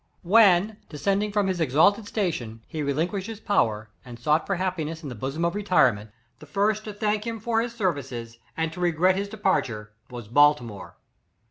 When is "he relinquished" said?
2.67-3.27